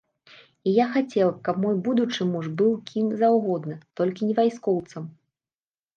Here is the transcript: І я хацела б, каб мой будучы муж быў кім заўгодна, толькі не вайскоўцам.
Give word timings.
І 0.69 0.71
я 0.75 0.85
хацела 0.93 1.27
б, 1.35 1.41
каб 1.49 1.59
мой 1.65 1.75
будучы 1.89 2.27
муж 2.31 2.45
быў 2.61 2.71
кім 2.89 3.13
заўгодна, 3.25 3.75
толькі 4.01 4.21
не 4.31 4.35
вайскоўцам. 4.41 5.03